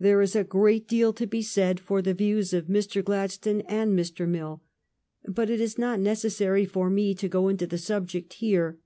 [0.00, 3.04] There is a great deal to be said for the views of Mr.
[3.04, 4.26] Gladstone and Mr.
[4.26, 4.64] Mill;
[5.28, 8.80] but it is not necessary for me to go into the subject here.